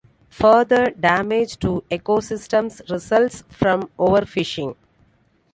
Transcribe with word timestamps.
Further 0.31 0.89
damage 0.99 1.59
to 1.59 1.83
ecosystems 1.91 2.81
results 2.89 3.43
from 3.49 3.81
overfishing. 3.99 4.75